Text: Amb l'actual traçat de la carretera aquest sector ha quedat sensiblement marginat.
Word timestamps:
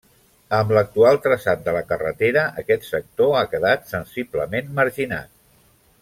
Amb 0.59 0.71
l'actual 0.75 1.19
traçat 1.25 1.59
de 1.67 1.75
la 1.75 1.83
carretera 1.91 2.45
aquest 2.63 2.87
sector 2.89 3.35
ha 3.41 3.47
quedat 3.55 3.85
sensiblement 3.95 4.73
marginat. 4.81 5.29